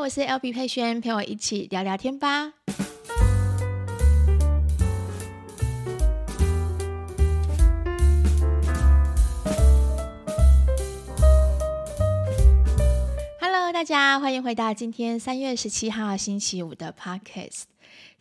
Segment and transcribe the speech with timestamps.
[0.00, 2.54] 我是 LB 佩萱，陪我一起聊聊天吧。
[13.38, 17.64] Hello，大家欢迎回到今天三月十七号星期五的 Podcast。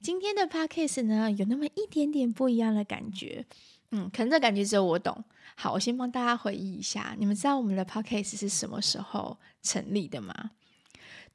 [0.02, 3.46] 今天的 Podcast 呢，有那么一点点不一样的感觉。
[3.92, 5.24] 嗯，可能这感觉只有我懂。
[5.56, 10.52] 好，我先帮大家回忆一下，你们知道我们的 Podcast 是什么时候成立的吗？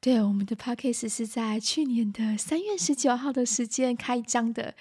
[0.04, 4.74] 对，我们的 Podcast 是在去年的三月十九号的时间开张的。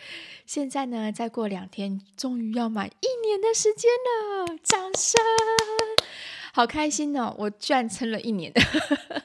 [0.46, 5.22] 现在呢，再过两天，终于要满一年的时间了，掌声！
[6.52, 8.52] 好开心哦，我居然撑了一年。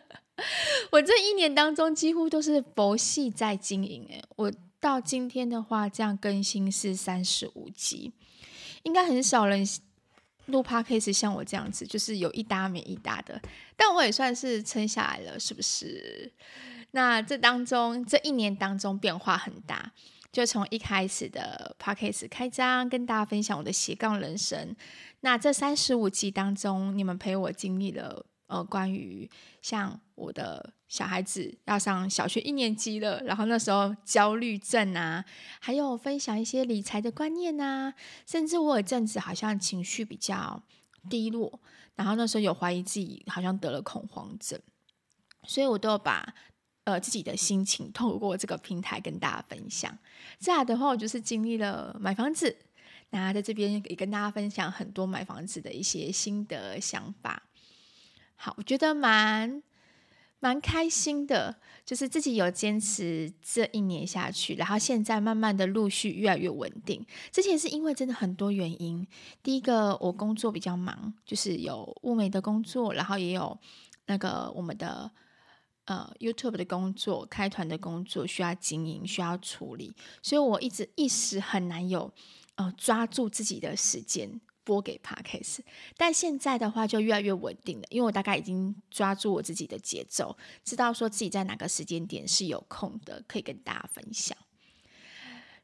[0.92, 8.12] 我这一年当中几乎都是佛系在经营，诶，我到今天的话，这样更新是三十五集。
[8.84, 9.66] 应该很少人
[10.48, 13.40] 录 podcast 像我这样子，就是有一搭没一搭的。
[13.76, 16.30] 但我也算是撑下来了，是不是？
[16.90, 19.92] 那这当中这一年当中变化很大，
[20.32, 24.74] 就从一开始的 podcast 开张，跟大家分享我的斜杠人生。
[25.20, 28.26] 那这三十五集当中，你们陪我经历了。
[28.48, 29.28] 呃，关于
[29.60, 35.24] 像我的小孩子要上小学一年级了，然后那时候焦虑症啊，
[35.60, 37.94] 还有分享一些理财的观念啊，
[38.26, 40.62] 甚至我有阵子好像情绪比较
[41.08, 41.60] 低落，
[41.94, 44.60] 然后那时候有怀疑自己好像得了恐慌症，
[45.44, 46.34] 所以我都有把
[46.84, 49.96] 呃自己的心情透过这个平台跟大家分享。
[50.38, 52.56] 再来的话，我就是经历了买房子，
[53.10, 57.44] 那在这边也跟大家分享很多买房子的一些心得想法。
[58.40, 59.62] 好，我觉得蛮
[60.40, 67.04] 蛮开心的，就是自己有坚持这一年下去，然后现在慢慢的陆续越来越稳定。
[67.32, 69.06] 之前是因为真的很多原因，
[69.42, 73.58] 第一个我工作比较忙，就是有物美的工作，然后也有
[74.06, 75.10] 那个我们的
[75.86, 79.92] 呃 YouTube 的工作、开团的工作需要经营、需要处理，
[80.22, 82.12] 所以我一直一时很难有
[82.54, 84.40] 呃抓住自己的时间。
[84.68, 85.60] 播给 Podcast，
[85.96, 94.36] 但现在的话就越来越稳定了，因为我大概已经抓住我自己的节奏，知道说自己在哪个时间点是有空的，可以跟大家分享。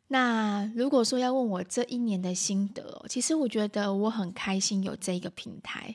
[0.09, 5.95] 那如果说要问我这一年的心得，其实我觉得我很开心有这一个平台，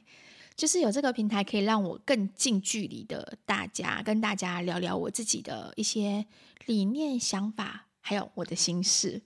[0.55, 6.27] 就是有这个平台可以让我更近距离的大家跟大家聊聊我自己的一些
[6.67, 9.23] 理念、想法，还有我的心事。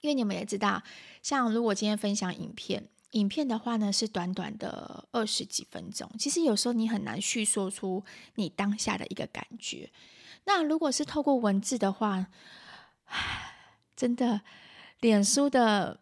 [0.00, 0.82] 因为你们也知道，
[1.22, 2.88] 像如果今天分享影片。
[3.12, 6.10] 影片的话呢，是短短的二十几分钟。
[6.18, 9.90] 其实有时候你很难叙说出你当下的一个感觉。
[10.44, 12.26] 那如果是透过文字的话，
[13.96, 14.42] 真的，
[15.00, 16.00] 脸书的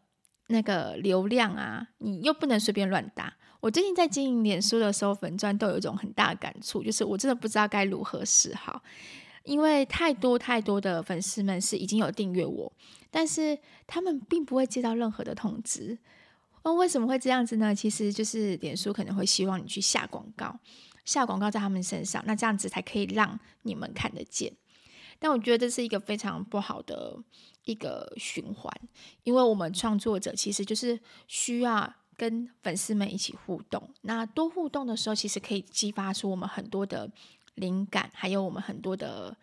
[0.49, 3.37] 那个流量啊，你又不能随便乱打。
[3.61, 8.83] 我最近在经营脸书的时候，粉钻都有一种很大的感触，就是我真的不知道该如何是好，
[9.45, 12.73] 因为太多太多的粉丝们是已经有订阅我，
[13.11, 15.99] 但是他们并不会接到任何的通知。
[16.65, 17.75] 那为什么会这样子呢？
[17.75, 20.59] 其实就是脸书可能会希望你去下广告，
[21.05, 24.53] 下广告在他们身上，那这样子才可以让你们看得见。
[25.19, 27.17] 但我觉得这是一个非常不好的
[27.65, 28.73] 一个循环，
[29.23, 30.99] 因为我们创作者其实就是
[31.29, 33.91] 需要跟粉丝们一起互动。
[34.01, 37.11] 那多互动的时候，其实可以激发出我们很多的
[37.55, 39.37] 灵感，还有我们很多的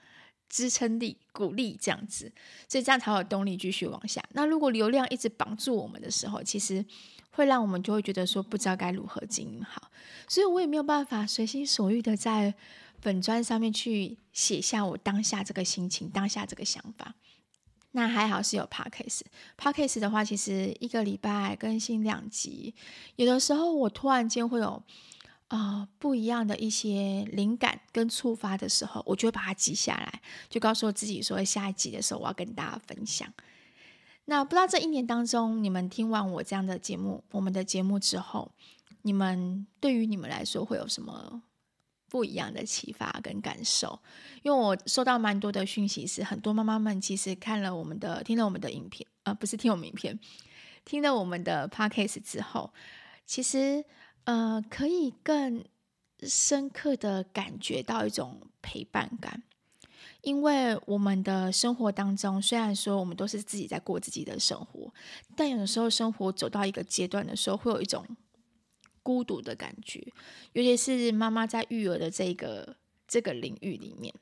[0.52, 2.32] 支撑力、鼓励这样子，
[2.68, 4.24] 所以这样才有动力继续往下。
[4.34, 6.86] 那如果流量一直绑住我们的时候，其实。
[7.34, 9.90] 会让我们就会觉得说不知道该如何经营好，
[10.28, 12.54] 所以我也没有办法随心所欲的在
[13.00, 17.16] 粉砖上面去写下我当下这个心情、当下这个想法。
[17.94, 22.76] 那还好是有 Podcast，Podcast 的话，其实一个礼拜更新两集，
[23.16, 24.84] 有的时候我突然间会有、
[25.52, 33.28] 呃、不一样的一些灵感跟触发的时候，我就会把它记下来，就告诉我自己说下一集的时候我要跟大家分享。
[34.26, 38.50] 那不知道这一年当中，你们听完我这样的节目，我们的节目之后，
[39.02, 41.42] 你们对于你们来说会有什么
[42.08, 44.00] 不一样的启发跟感受？
[44.44, 50.18] 因为我收到蛮多的讯息，是很多妈妈们其实看了我们的、听了我们的影片，呃，不是听我们影片，
[50.86, 52.72] 听了我们的 podcast 之后，
[53.26, 53.84] 其实
[54.26, 55.64] 呃，可以更
[56.22, 59.44] 深刻的感觉到一种陪伴感。
[60.22, 64.94] 因为我们的生活当中，虽然说我们都是自己在过自己的生活，
[65.36, 68.06] 但有的时候生活走到一个阶段的时候，会有一种
[69.02, 70.14] 孤独的感觉，
[70.54, 72.76] 尤其是妈妈在育儿的这个
[73.08, 74.14] 这个领域里面。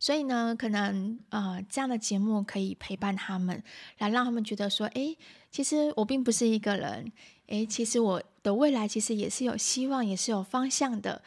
[0.00, 3.62] 所以呢，可能呃这样的节目可以陪伴他们，
[3.98, 5.16] 来让他们觉得说，诶，
[5.52, 7.12] 其实我并不是一个人，
[7.46, 11.22] 诶，其实我的未来其实也是有希望，也是有方向的。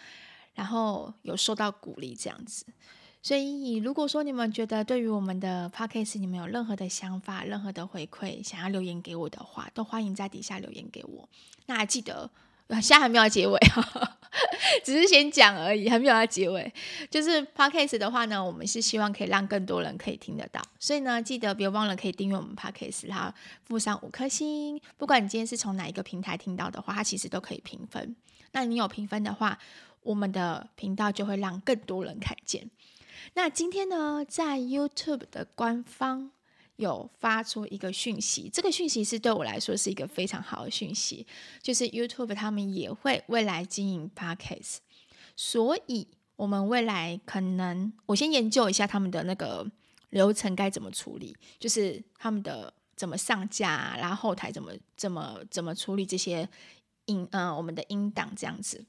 [0.56, 2.64] 然后有受到鼓励这样子。
[3.24, 11.28] 所以，如果说你们觉得对于我们的 podcast 你们有任何的想法、任何的回馈，想要留言给我的话，都欢迎在底下留言给我。
[11.66, 12.30] 那记得，
[12.82, 14.18] 现在还没有结尾哈，
[14.84, 16.72] 只是先讲而已，还没有要结尾。
[17.10, 23.34] 就是 podcast 的话呢，我们是希望可以让更多人可以听得到，所以呢，记得别忘了可以订阅我们 podcast，然后
[23.66, 24.80] 附上五颗星。
[24.98, 28.16] 不管你今天是从哪一个平台听到的话，它其实都可以评分。
[28.52, 29.58] 那你有评分的话，
[30.02, 32.70] 我们的频道就会让更多人看见。
[33.36, 36.32] 那今天呢，在 YouTube 的官方
[36.84, 41.26] 有发出一个讯息，这个讯息是对我来说是一个非常好的讯息，
[41.62, 44.78] 就是 YouTube 他们也会未来经营 Podcast，
[45.36, 49.66] 所以我们未来可能我先研究一下他们的那个
[50.10, 56.48] 流程该怎么处理，就是他们的怎么上架，然后后台怎么怎么怎么处理这些
[57.06, 58.86] 音，嗯、呃，我们的音档这样子。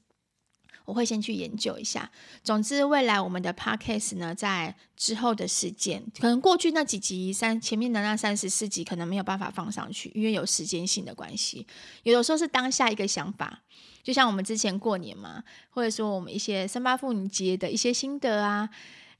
[0.85, 2.09] 我会先去研究一下。
[2.43, 11.65] 总之，未来我们的 podcast 呢，在之后的时间，可能过去那几集三前面的那三十四集可能没有办法放上去，因为有时间性的关系。
[12.03, 13.63] 有的时候是当下一个想法，
[14.03, 18.69] 就像我们之前过年嘛，或者说我们一些三八妇女节的一些心得啊，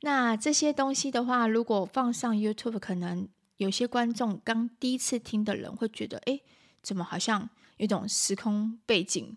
[0.02, 3.28] 那这些东西的话，如果放上 YouTube，可能
[3.58, 6.44] 有些观众刚第一次听的人会觉得，诶，
[6.82, 9.36] 怎么好像有种时空背景。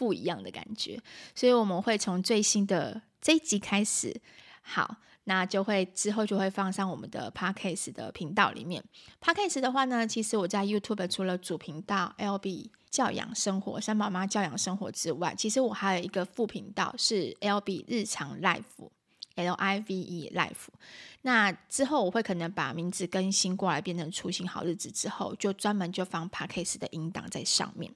[0.00, 0.98] 不一样的感觉，
[1.34, 4.18] 所以我们会从最新的这一集开始，
[4.62, 8.82] 好，那就会之后就会放上我们的 Podcast 的频道里面。
[9.20, 20.68] Podcast 的话呢，其实我在 YouTube 除了主频道 LB 教养生活、三宝妈教养生活之外，其实我还有一个副频道是 LB 日常 Life，L I V E Life。
[21.20, 27.94] 那之后我会可能把名字更新过来，变成初心好日子之后，就专门就放 Podcast 的音档在上面。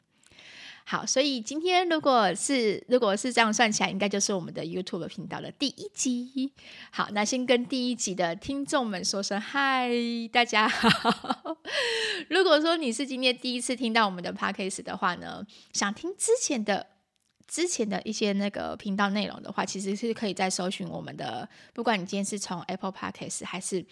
[0.87, 6.53] 好，所以今天如果是如果是这样算起来，应该就是我们的 YouTube 频道的第一集。
[6.91, 9.91] 好，那先跟第一集的听众们说声嗨，
[10.31, 11.57] 大家好。
[12.29, 16.87] 如果说你是今天第一次听到我们的 Podcast 的话呢，想听之前的
[17.49, 23.87] 之前的一些那个频道内容的话，其实是可以再搜寻我们的，不管你今天是从 Apple Podcast 还是。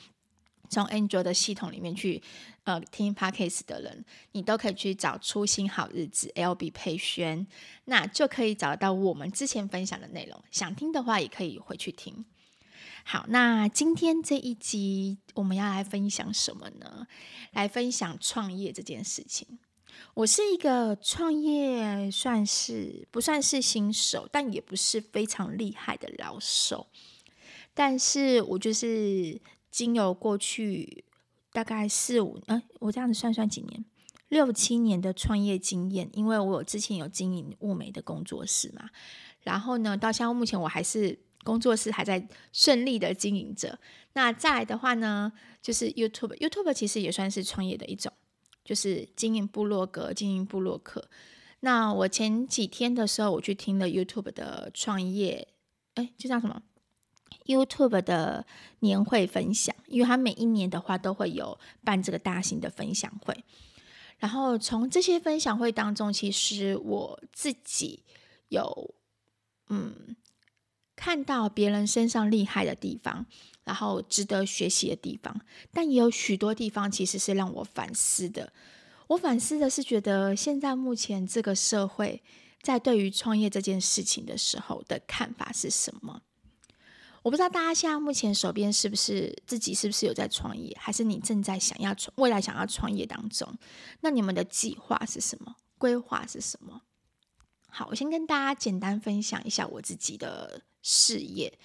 [0.72, 2.22] 从 Android 的系统里面去，
[2.64, 4.02] 呃，听 Podcast 的人，
[4.32, 7.46] 你都可以去找“初心好日子 ”LB 佩萱，
[7.84, 10.42] 那就可以找到我们之前分享的内容。
[10.50, 12.24] 想听的话，也可以回去听。
[13.04, 17.06] 好，那今天这一集我们要来分享什么呢？
[17.52, 19.58] 来分享创业这件事情。
[20.14, 26.86] 我是一个创业算是不算是新手，但也不是非常厉害的老手，
[27.74, 29.38] 但是我就是。
[29.72, 31.04] 经由过去
[31.50, 33.84] 大概四五，嗯、我这样子算算几年，
[34.28, 38.90] 六七年的创业经验，因为我之前有经营物美的工作室嘛，
[39.40, 43.78] 然后呢，到现在目前我还是工作室还在顺利的经营着。
[44.12, 48.12] 那再来的话呢，就是 YouTube，YouTube 其实也算是创业的一种，
[48.64, 51.08] 就是经营部落格、经营部落客。
[51.60, 55.48] 那我前几天的时候，我去听了 YouTube 的创业，
[55.94, 56.62] 哎，就叫什么
[57.46, 58.46] ？YouTube 的
[58.80, 63.44] 年会分享，因为他每一年的话都会有办这个大型的分享会，
[64.18, 68.02] 然后从这些分享会当中，其实我自己
[68.48, 68.94] 有
[69.68, 70.16] 嗯
[70.94, 73.26] 看到别人身上厉害的地方，
[73.64, 75.40] 然后值得学习的地方，
[75.72, 78.52] 但也有许多地方其实是让我反思的。
[79.08, 82.22] 我反思的是，觉得现在目前这个社会
[82.62, 86.22] 在对于创业这件事情的时候的看法是什么？
[87.22, 93.48] 我不知道大家现在目前手边是不是自己是不是有在创业，还是你正在想要创未来想要创业当中？
[94.00, 95.54] 那你们的计划是什么？
[95.78, 96.82] 规划是什么？
[97.68, 101.56] 好，我先跟大家简单分享一下我自己的事业。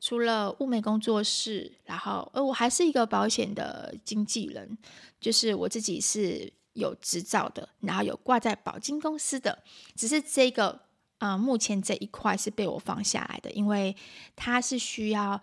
[0.00, 4.76] 除了物美工作室，然后呃，我还是一个保险的经纪人，
[5.20, 9.62] 就是我自己是有执照的，然后有挂在保金公司的，
[9.94, 10.85] 只是这个。
[11.18, 13.96] 啊、目前这一块是被我放下来的，因为
[14.34, 15.40] 它是需要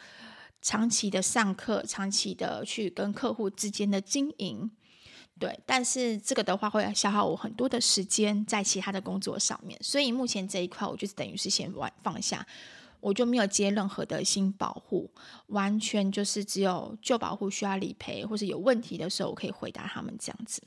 [0.62, 4.70] 长期的上课，长期的去跟客户之间的经营，
[5.40, 5.60] 对。
[5.66, 12.46] 但是这个的话会消耗我很多的时间在其他的工作上面，所以目前这一块我就是等于是先完放下，
[13.00, 15.12] 我就没有接任何的新保护，
[15.48, 20.62] 完全就是只有旧保护需要理赔或者有问题的时候，我可以回答他们这样子。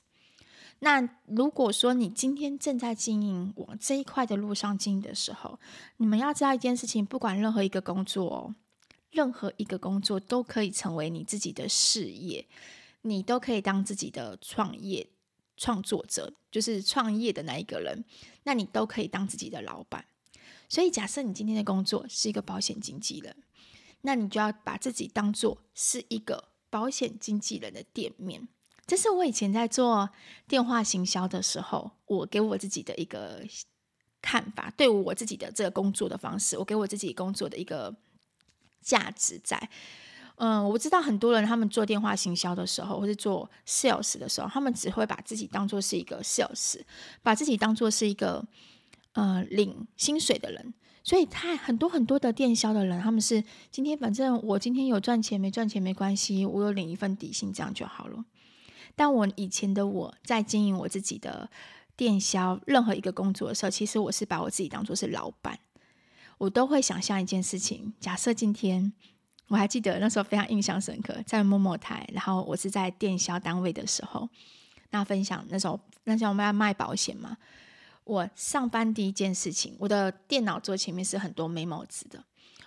[0.81, 5.59] 那如果说你今天正在经营往这一块的路上经营的时候，
[5.97, 8.55] 你们要知道一件事情，不管任何一个工作，哦
[9.11, 12.47] 任何一个工作都可以成为你自己的事业，
[13.03, 15.09] 你都可以当自己的创业
[15.57, 18.05] 创作者，就是创业的那一个人，
[18.43, 20.05] 那你都可以当自己的老板。
[20.69, 23.35] 所以，假设你今天的工作是一个保险经纪人，
[24.03, 28.49] 那你就要把自己当做是一个保险经纪人的店面。
[28.87, 30.09] 这是我以前在做
[30.47, 33.43] 电话行销的时候，我给我自己的一个
[34.23, 37.95] 看法，对我自己的这个工作的方式，我给我自己工作的一个
[38.81, 39.69] 价值在。
[40.37, 46.81] 嗯，我知道很多人他们做电话行销的时候，或是做 sales 的时候，他们只会把自己当做是一个 sales，
[47.23, 48.47] 把自己当做是一个
[49.15, 50.75] 呃领薪水的人。
[51.03, 58.25] 所以他很多很多的电销的人，他们是今天反正我今天有赚钱没赚钱没关系，我有领一份底薪这样就好了。
[58.97, 61.49] 但我以前的我在经营我自己的
[61.97, 65.61] 电销任何一个工作的时候，其实我是把我自己当做是老板，
[66.39, 68.93] 我都会想象一件事情，假设今天。
[69.49, 74.29] 我还记得那时候非常印象深刻，在某某台，然后我是在电销单位的时候，
[74.91, 77.37] 那分享那时候那时候我们要卖保险嘛。
[78.03, 82.25] 我上班第一件事情，我的电脑桌前面是很多眉毛纸的，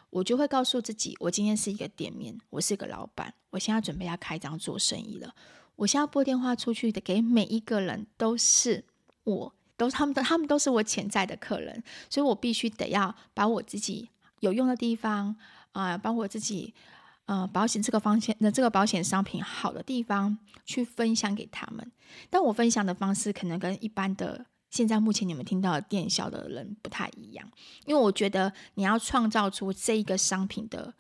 [0.10, 5.36] 我就会告诉自己，我今天是一个店面，我是一个老板，我现在准备要开张做生意了。
[5.80, 8.84] 我现在拨电话出去的给每一个人都是
[9.24, 14.10] 我，都是他们的，他们都是我潜在的客人，所以我必须得要把我自己
[14.42, 15.36] 有用的地方。
[15.72, 16.74] 啊，包括自己，
[17.28, 21.92] 呃，保险这个方向的这个保险商品好的地方，去分享给他们。
[22.28, 27.48] 但我分享的方式可能跟一般的现在目前你们听到的电销的人不太一样，
[27.86, 30.92] 因为我觉得你要创造出这一个商品的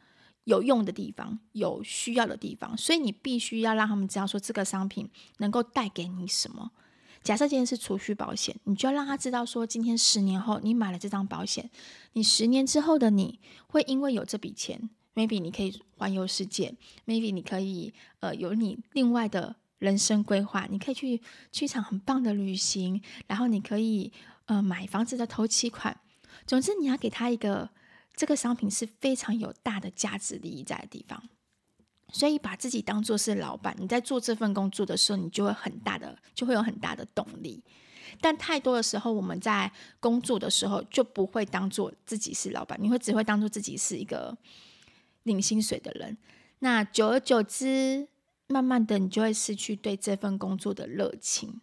[0.50, 6.72] 有用的地方、有需要的地方，所以你必须要让他们知道说这个商品能够带给你什么。
[7.22, 11.70] 假设今天是储蓄保险，你就要让他知道说，今天十年后你买了这张保险，
[12.14, 16.74] 你十年之后的你会因为有这笔钱，maybe 你可以环游世界
[17.06, 24.12] ，maybe 你可以呃有你另外的人生规划，你可以去去一场很棒的旅行，然后你可以
[24.46, 26.00] 呃买房子的头期款，
[26.48, 27.70] 总之你要给他一个
[28.20, 31.24] 这个商品是非常有大的价值利益在的地方。
[32.12, 37.64] 所以把自己当做是老板，你在做这份工作的时候，你就会很大的，就会有很大的动力。
[38.20, 39.72] 但太多的时候，我们在
[40.02, 44.38] 工作的时候就不会当做自己是老板，你会只会当做自己是一个
[45.24, 46.18] 领薪水的人。
[46.60, 48.06] 那久而久之，
[48.48, 51.62] 慢慢的你就会失去对这份工作的热情。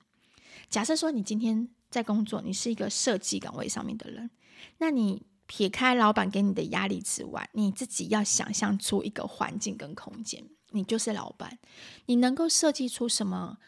[0.70, 4.30] 假设说你今天在工作，你是一个设计岗位上面的人，
[4.78, 5.20] 那你。
[5.47, 10.45] 撇开老板给你的压力之外，你自己要想象出一个环境跟空间。
[10.71, 11.59] 你就是老板，
[12.07, 13.59] 你能够设计出什么？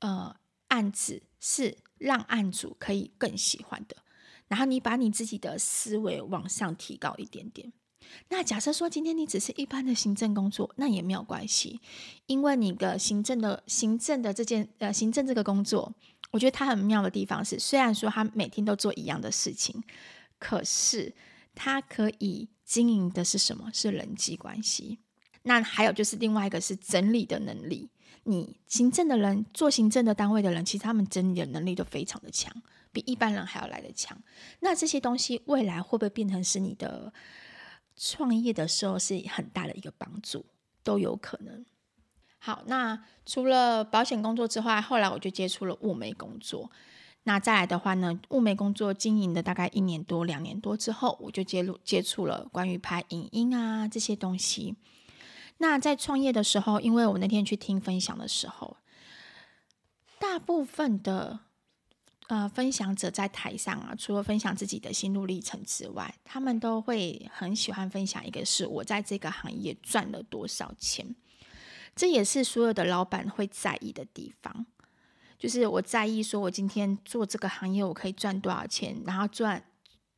[0.00, 0.36] 呃，
[0.68, 3.96] 案子是让案主可以更喜欢的。
[4.48, 7.72] 然后你把你自己的思维往上提高一点点。
[8.28, 11.80] 那假设说今天你只是一般的行政工作，那也没有关系，
[12.26, 15.92] 因为你的行政的行政的这件呃行政这个工作，
[16.30, 19.82] 我觉得它很妙的地方是，虽然说他每天都做一样的事情。
[20.38, 21.12] 可是，
[21.60, 23.68] 他可以经营的是什么？
[23.74, 25.00] 是人际关系。
[25.42, 27.90] 那还有就是另外一个是整理的能力。
[28.22, 32.52] 你行政的人，做行政的单位的人，其实他们整理的能力都非常的强，
[32.92, 34.16] 比一般人还要来得强。
[34.60, 37.12] 那这些东西未来会不会变成是你的
[37.96, 40.46] 创业的时候是很大的一个帮助？
[40.84, 41.66] 都有可能。
[42.38, 46.70] 好，那除了保险工作之外，后来我就接触了物美工作。
[47.24, 54.76] 那再来的话呢，物美工作经营的大概一年多、两年多之后，我就接入接触了关于拍影音啊这些东西。
[55.58, 58.78] 那在创业的时候，因为我那天去听分享的时候，
[60.18, 61.40] 大部分的
[62.28, 71.14] 呃分享者在台上啊，除了分享自己的心路历程之外，他们都会很喜欢分享一个是我在这个行业赚了多少钱，
[71.94, 74.64] 这也是所有的老板会在意的地方。
[75.38, 79.62] 就是我在意说，我今天做这个行业，我可以赚多少钱，然后赚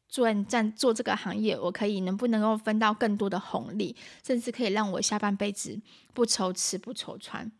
[0.09, 5.79] 赚赚做这个行业，我可以能不能够分到更多的红利，甚至可以让我下半辈子
[6.15, 7.53] 不愁吃不愁穿。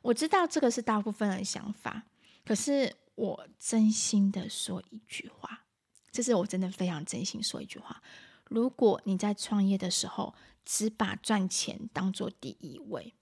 [0.00, 2.02] 我知道这个是大部分人的想法，
[2.44, 5.64] 可是我真心的说一句话，
[6.10, 8.02] 这是我真的非常真心说一句话：
[8.48, 13.14] 如果你在创业的时候只把赚钱当做第一位，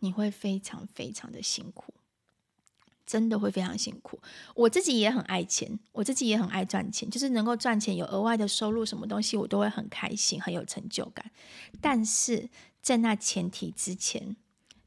[0.00, 1.94] 你会非常非常的辛苦。
[3.10, 4.20] 真的会非常辛苦，
[4.54, 11.28] 我自己也很爱钱，我自己也很爱赚钱，就是能够赚钱有额外的收入，什么东西我都会很开心，很有成就感。
[11.80, 12.48] 但是
[12.80, 14.36] 在那前提之前，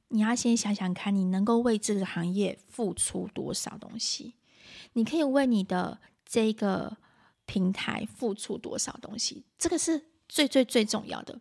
[0.08, 4.36] 你要先想想看，你能够为这个行业付出多少东西？
[4.94, 6.96] 你可以为你的这个
[7.46, 9.44] 平台付出多少东西？
[9.60, 11.40] 这个是最最最重要的。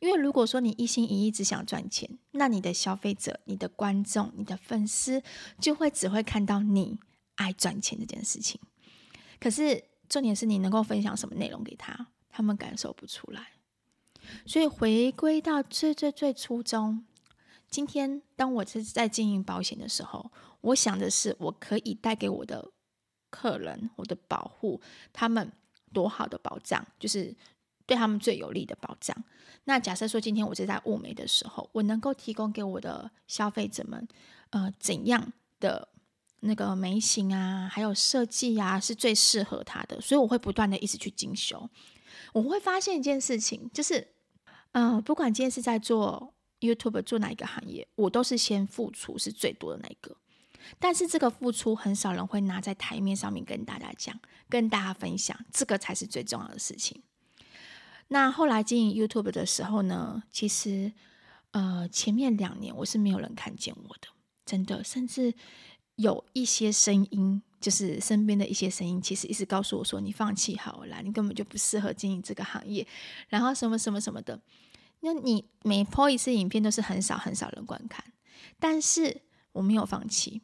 [0.00, 5.22] 因为如果说你一心一意只想赚钱，那你的消费者、你的观众、你的粉丝
[5.60, 6.98] 就会只会看到你
[7.34, 8.58] 爱赚钱这件事情。
[9.38, 13.52] 可是重点是你能够分享什么内容给他，他们感受不出来。
[14.46, 17.04] 所以回归到最最最初衷，
[17.68, 22.70] 今天当我是在经营保险的时候，我想的是我可以带给我的
[23.30, 24.80] 客人，我的保护
[25.12, 25.52] 他们
[25.92, 27.34] 多好的保障，就是
[27.90, 29.16] 对他们最有利的保障。
[29.64, 34.06] 那假设说今天我是在物美的时候，我能够提供给我的消费者们，
[34.50, 35.88] 呃，怎样的
[36.38, 41.68] 那个眉型啊，还有设计啊，是最适合他的，所以我会不断的一直去精修。
[42.32, 44.06] 我会发现一件事情，就是，
[44.70, 50.16] 呃，不管今天是在做 YouTube 做哪一个行业，我都是先付出是最多的那一个。
[50.78, 54.16] 但是这个付出很少人会拿在台面上面跟大家讲，
[54.48, 57.02] 跟大家分享，这个才是最重要的事情。
[58.12, 60.92] 那后来经营 YouTube 的时候呢，其实，
[61.52, 64.08] 呃，前面两年我是没有人看见我的，
[64.44, 65.32] 真的，甚至
[65.94, 72.84] 有一些声音，就是身边的一些声音，其实一直告诉我说：“你放弃好了，你根本就不适合经营这个行业。”
[73.30, 74.40] 然后什么什么什么的。
[75.02, 78.04] 那你每播一次影片都是很少很少人观看，
[78.58, 80.42] 但是我没有放弃。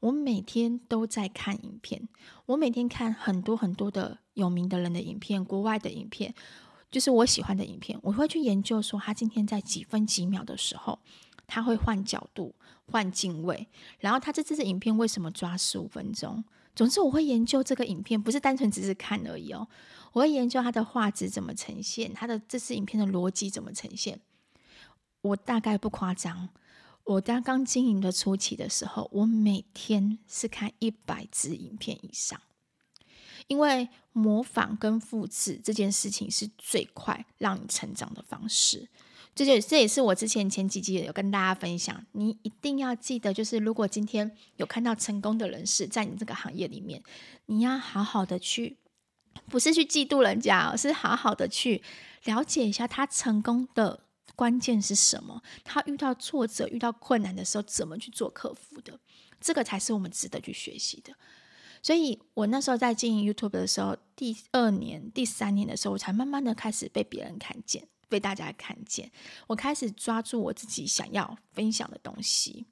[0.00, 2.08] 我每天都在看影片，
[2.46, 6.34] 我每天看很多很多的有名的人的影片，国外的影片，
[6.90, 7.98] 就是我喜欢的影片。
[8.02, 10.98] 我会去研究说，他今天在几分几秒的时候，
[11.46, 12.54] 他会换角度、
[12.86, 16.44] 换镜位，然后他这支影片为什么抓十五分钟？
[16.74, 19.66] 总之，我会研究这个影片，不是单纯只是看而已哦。
[20.12, 24.20] 我会研究它的画质怎么呈现，它的这支影片的逻辑怎么呈现。
[25.22, 26.50] 我大概不夸张。
[27.04, 32.40] 我刚刚经营的初期的时候，我每天是看一百支影片以上，
[33.46, 38.88] 因为模仿跟复制这件事情是最快让你成长的方式。
[39.34, 47.02] 这就这也是我之前前几集有跟大家分享，你一定要记得，就是如果今天有看到成功的人士在你这个行业里面，
[47.44, 48.78] 你要好好的去，
[49.50, 51.82] 不是去嫉妒人家，而是好好的去
[52.24, 54.00] 了解一下他成功的。
[54.34, 55.42] 关键是什么？
[55.64, 58.98] 他遇到挫折、遇到困难的时候，怎么去做克服的？
[59.40, 61.14] 这个才是我们值得去学习的。
[61.86, 69.08] 所以我那时候在经营 YouTube 的时候，第二年、第三年的时候，我才慢慢的开始被别人看见，被大家看见。
[69.46, 72.66] 我开始抓住我自己想要分享的东西。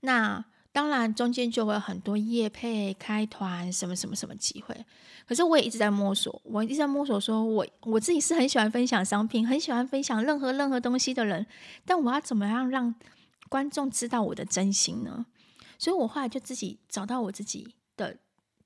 [0.00, 0.44] 那。
[0.72, 4.76] 当然，中间就会有很多业配、开团什么什么什么机会。
[5.26, 11.46] 可是我也一直在摸索，我一直在摸索，说我我自己是很喜欢分享商品，很喜欢分享任何任何东西的人。
[11.86, 12.94] 但我要怎么样让
[13.48, 15.24] 观众知道我的真心呢？
[15.78, 17.74] 所以我后来就自己找到我自己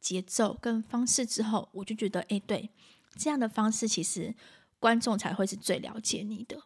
[0.00, 2.70] 节奏跟方式之后，我就觉得，哎，对，
[3.16, 4.34] 这样的方式其实
[4.78, 6.62] 观众才会是最了解你的。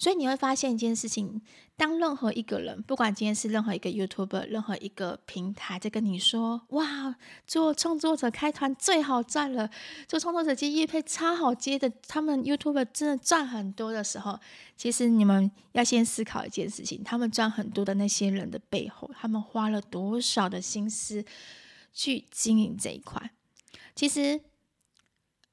[0.00, 1.42] 所以你会发现一件事情：
[1.76, 7.16] 当任何一个人，不管今天是任何一个 YouTuber、任何一个平台，在跟你说“哇，
[7.48, 9.68] 做创作者开团最好赚了，
[10.06, 14.38] 做创作者接业配超好接的，他们 YouTuber 真的赚很多”的时候，
[14.76, 21.24] 其实你们要先思考一件事情：他们赚很多的那些人的背后，他们花了多少的心思
[21.92, 23.30] 去经营这一块？
[23.94, 24.40] 其实。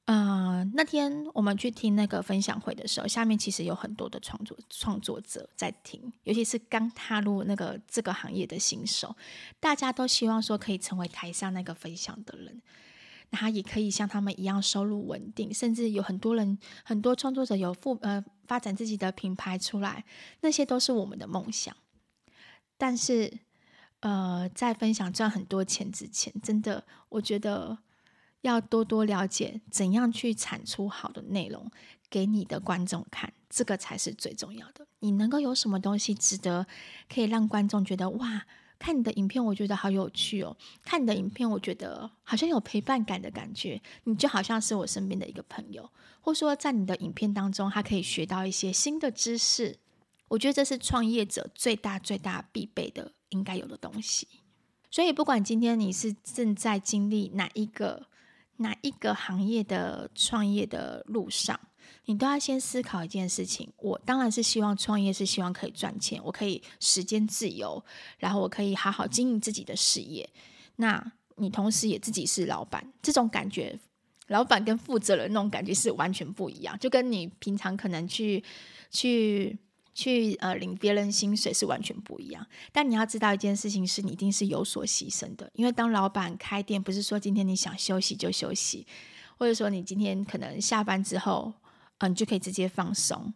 [0.08, 9.16] 呃，那天我们去听那个分享会的时候，下面其实有很多的创作创作者在听，尤其是刚踏入那个这个行业的新手，
[9.58, 12.62] 大家都希望说可以成为台上那个分享的人，
[13.30, 20.04] 那他也可以像他们一样收入稳定，甚至有很多人很多创作者有富呃发展自己的品牌出来，
[20.40, 21.76] 那些都是我们的梦想。
[22.78, 23.40] 但是，
[24.06, 27.78] 呃，在分享赚很多钱之前，真的我觉得。
[28.42, 31.68] 要多多了解怎样去产出好的内容
[32.08, 34.86] 给你的观众看，这个才是最重要的。
[35.00, 36.64] 你能够有什么东西值得
[37.12, 38.46] 可以让观众觉得哇，
[38.78, 45.90] 看你的影片我觉得好有趣哦，看你的影片我觉得好像有陪伴感的感觉，你就好像是我身边的一个朋友，
[46.20, 49.76] 或说在你的影片当中，他可以学到一些新的知识。
[50.28, 54.26] 我觉得这是创业者最大最大必备的应该有的东西。
[54.90, 58.06] 所以不管今天你是正在经历哪一个。
[58.58, 61.60] 哪一个行业的创业的路上，
[62.06, 63.70] 你都要先思考一件事情。
[63.76, 67.84] 我当然是希望创业，是希望可以赚钱，我可以时间自由，
[68.16, 70.26] 然后我可以好好经营自己的事业。
[70.76, 73.78] 那你同时也自己是老板，这种感觉，
[74.28, 78.42] 老板跟负责人那种感觉是完全不一样，就跟你平常可能去
[78.90, 79.58] 去。
[79.96, 85.50] 去呃领别人薪水是完全不一样，但你要知道一件事情是，你一定是有所牺牲的。
[85.54, 88.86] 因为当老板开店，不是说今天你想休息就休息，
[89.38, 91.50] 或者说你今天可能下班之后，
[91.96, 93.32] 嗯、你就可以直接放松，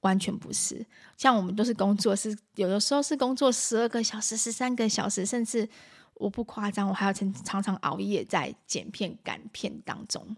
[0.00, 0.86] 完全不是。
[1.18, 5.68] 像我们都是工作，是有的时候是工作十二个小时、十三个小时，甚至
[6.14, 10.34] 我不夸张，我还要常常常熬夜在剪片、赶片当中。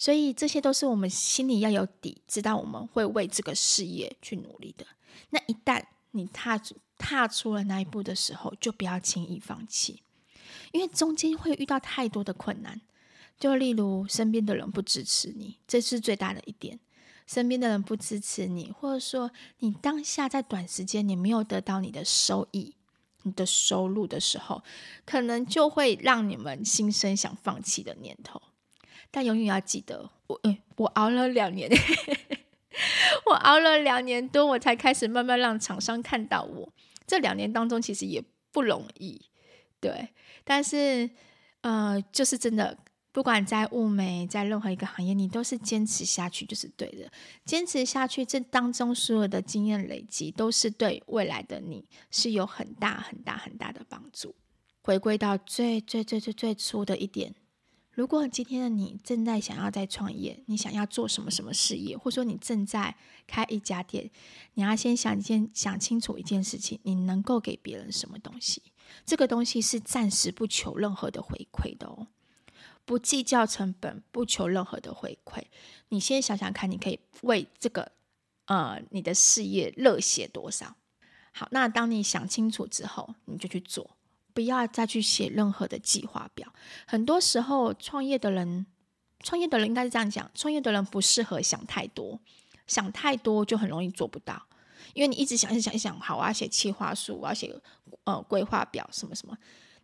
[0.00, 4.86] 所以这些都是我们心里要有底，知道我们会为这个事业去努力的。
[5.28, 6.58] 那一旦你踏
[6.96, 10.02] 踏出了那一步的时候，就不要轻易放弃，
[10.72, 12.80] 因为中间会遇到太多的困难。
[13.38, 16.80] 就例如身边的人不支持你，这是最大的一点。
[17.26, 22.74] 身边的人不支持你，或者说你当下在短时间你没有得到你的收益、
[23.24, 24.64] 你的收入的时候，
[25.04, 28.40] 可能就会让你们心生想放弃的念头。
[29.10, 31.70] 但永远要记得，我嗯，我熬了两年，
[33.26, 36.72] 我熬了两年多，我才开始慢慢让厂商看到我。
[37.06, 39.20] 这两年当中其实也不容易，
[39.80, 40.08] 对，
[40.44, 41.10] 但是
[41.62, 42.78] 呃，就是真的。
[43.12, 47.10] 不管在物美，在任何一个行业，你都是坚持下去就是对的。
[47.44, 54.32] 坚持下去，这当中所有的经验累积，都是对未来的你是有很大很大很大的帮助。
[54.82, 57.34] 回归到最最最最最初的一点，
[57.92, 64.10] 如果今天的你正在想要在创业，你想要做什么什么事业，或者说你正在开一家店，
[64.54, 68.62] 你要先想先想清楚一件事情：你能够给别人什么东西？
[69.04, 72.06] 这个东西是暂时不求任何的回馈的哦。
[72.84, 75.42] 不计较成本，不求任何的回馈。
[75.90, 77.92] 你先想想看，你可以为这个
[78.46, 80.76] 呃你的事业热血多少？
[81.32, 83.96] 好，那当你想清楚之后，你就去做，
[84.40, 86.50] 不要再去写任何的计划表。
[86.86, 88.64] 很多时候，创业的人，
[89.22, 92.18] 创业的人应该是这样讲：创业的人不适合想太多，
[92.66, 94.46] 想太多就很容易做不到。
[94.94, 97.54] 因为你一直想一想一想，好，我要写计划书，我要写
[98.04, 99.36] 呃规划表什么什么。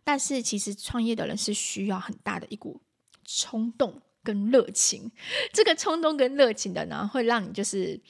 [0.03, 2.81] 但是其实创业的人是需要很大的一股。
[3.29, 5.11] 冲动跟热情，
[5.51, 8.01] 这个冲动跟热情的呢，会让你就是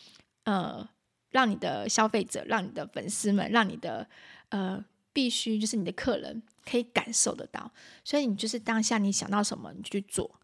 [0.44, 0.88] 呃，
[1.32, 4.08] 让你的消费者、让你的粉丝们、让你的
[4.50, 4.86] 呃，
[5.18, 7.72] 必须就是你的客人可以感受得到。
[8.04, 10.40] 所以你就是当下你想到什么，你就去做，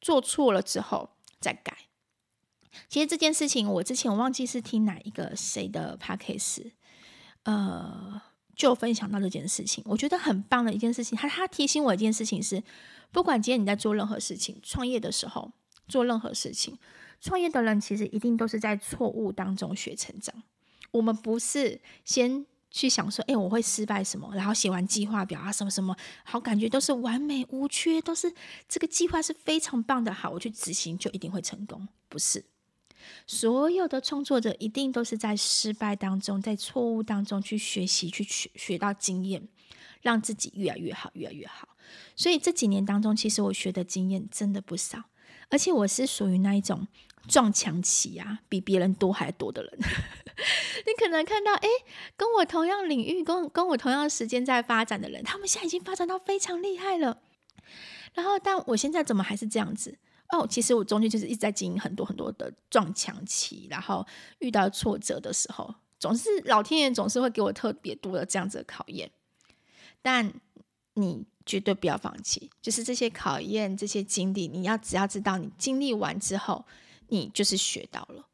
[0.00, 1.78] 做错了之后再改。
[2.88, 6.72] 其实这件事情，我之前我忘记是听哪一个谁的 podcast，
[7.44, 8.20] 呃，
[8.56, 11.16] 就分享到这件事情，我觉得很棒的一件事情。
[11.16, 12.64] 他他提醒我一件事情是。
[13.10, 15.50] 不管今天你在做任何事情，创业的时候
[15.86, 16.76] 做任何事情，
[17.22, 20.42] 创业的人其实一定都是在错误当中学成长。
[20.90, 28.32] 我们不是先去想说，哎，我会失败什么，然后写完计划表啊，什么什么，好，感觉都是完美无缺，都是
[28.68, 31.88] 这个计划是非常棒的，好，我去执行就一定会成功。
[32.08, 32.44] 不是，
[33.26, 39.48] 所有的创作者一定都是在失败当中，在错误当中去学习，去学学到经验，
[40.02, 41.68] 让自己越来越好，越来越好。
[42.14, 45.04] 所以这几年当中，其实我学的经验真的不少，
[45.48, 46.86] 而且我是属于那一种
[47.28, 49.78] 撞墙期啊，比别人多还多的人。
[50.86, 51.68] 你可能看到，诶，
[52.16, 57.18] 跟我同样领域、跟跟我同样时间在发展的人，他们现在已经发展到非常厉害了。
[58.14, 59.96] 然后，但我现在怎么还是这样子？
[60.30, 64.06] 哦，其实我中间就是一直在经历很多很多的撞墙期，然后
[64.38, 69.10] 遇到挫折的时候，总是老天爷总是会给我特别多的这样子的考验。
[70.02, 70.32] 但
[70.94, 71.26] 你。
[71.48, 76.62] 绝对不要放弃，就是这些考验、这些经历，你要只要知道，你经历完之后，
[77.08, 78.28] 你就是学到了，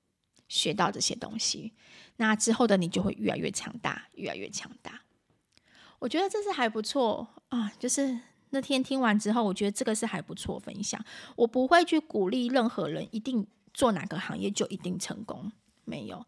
[0.49, 1.73] 学到这些东西，
[2.17, 5.03] 那之后的你就会越来越强大，越来越强大。
[5.99, 8.19] 我觉得这是还不错啊，就是
[8.51, 11.03] 那天听完之后，我觉得这个是还不错分享。
[11.37, 15.51] 我不会去鼓励任何人一定做哪个行业就一定成功，
[15.85, 16.27] 没有。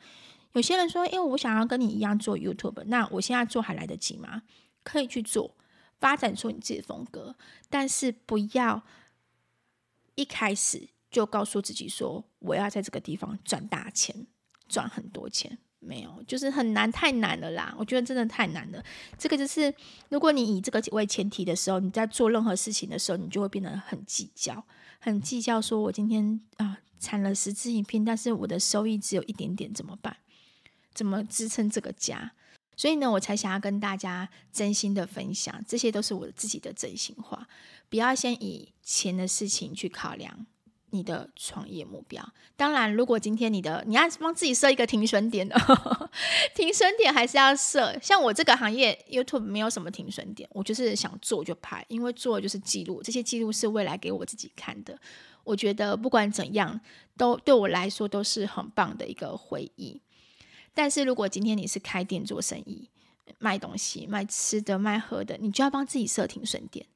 [0.53, 4.43] 有些人说，因为我想要跟你一样做 YouTube，那我现在做还来得及吗？
[4.83, 5.57] 可以去做。
[5.99, 7.35] 发展出你自己的风格，
[7.71, 8.83] 但是不要
[10.15, 14.15] 一开始就告诉自己说，我要在这个地方赚大钱，
[14.69, 15.59] 赚很多钱。
[15.79, 17.75] 没有，就是很难，太难了啦！
[17.79, 18.85] 我觉得真的太难了。
[19.17, 19.75] 这个就是，
[20.11, 24.63] 如果你以这个为前提的时候，你在做任何事情的时候，你就会变得很计较，
[24.99, 25.59] 很计较。
[25.59, 30.15] 说我今天啊产了十支影片，但是我的收益只有一点点，怎么办？
[30.93, 32.33] 怎么支撑这个家？
[32.77, 37.49] 所以呢，我才想要跟大家真心的分享，这些都是我自己的真心话。
[37.89, 40.47] 不要先以钱的事情去考量
[40.97, 42.27] 你的创业目标。
[42.57, 45.57] 当然，如果今天你的你要帮自己设一个停损点的，
[46.57, 47.97] 停损点还是要设。
[48.01, 54.99] 像我这个行业，YouTube 没有什么停损点，我就是想做就拍，因为做就是记录，这些记录是未来给我自己看的。
[55.45, 56.81] 我觉得不管怎样，
[57.17, 60.01] 都对我来说都是很棒的一个回忆。
[60.75, 62.89] 但是如果今天你是开店做生意，
[63.39, 66.87] 卖东西、卖吃的、卖喝的，你就要帮自己设停损点。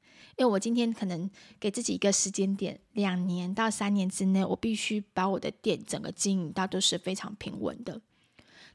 [0.40, 8.00] 因为我今天可能给自己一个时间点，两年到三年之内，我必须把我的店整个经营到都是非常平稳的。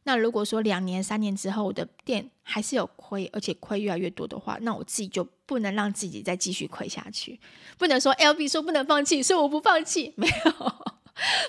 [0.03, 7.39] 那如果说两年、三年之后我的店还是有亏，而且亏越来越多的话，那我自己就不能让自己再继续亏下去，
[7.79, 10.95] 不能说 LB 说不能放弃，所以我不放弃， 没有，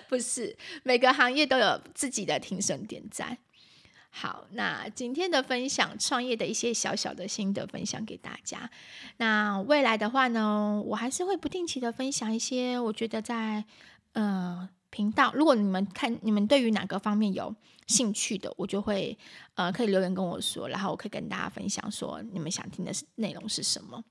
[0.08, 3.36] 不是每个行业都有自己的停损点在。
[4.18, 8.70] 好，那今天的分享，创业的一些小小的心得分享给大家。
[9.18, 13.62] 那未来的话呢，我还是会不定期的分享一些，我觉得在
[14.14, 17.54] 呃频道，如果你们看你们对于哪个方面有
[17.86, 19.18] 兴趣的，我就会
[19.54, 24.02] 呃可以留言跟我说，然后我可以跟大家分享说你们想听的是内容是什么。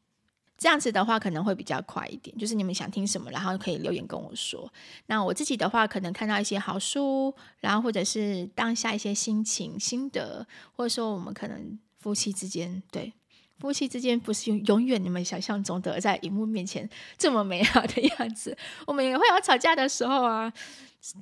[0.58, 4.72] 这样子的话可能会比较快一点，就是你们想听什么，然后可以留言跟我说。
[5.08, 13.12] 那我自己的话，可能看到一些好书，然后或者是当下一些心情心得，或者说我们可能夫妻之间，对，
[13.60, 20.52] 夫妻之间不是永永远你们想象中的在荧幕面前这么美好的样子，我们也会有吵架的时候啊。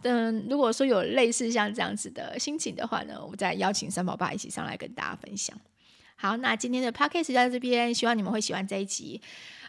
[0.04, 5.60] 嗯，如果说有类似像这样子的心情的话呢，我再邀请三宝爸一起上来跟大家分享。
[6.24, 9.22] 好，那今天的 podcast 就到这边，希望你们会喜欢这一集。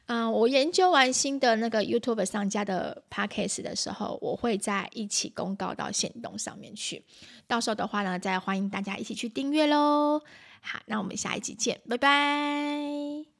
[0.06, 7.04] 嗯，我研究完新的那个 YouTube 上架的 podcast 的时候，我会再一起公告到行动上面去。
[7.48, 10.22] 到时候的话呢，再欢迎大家一起去订阅喽。
[10.60, 13.33] 好，那我们下一集见，拜拜。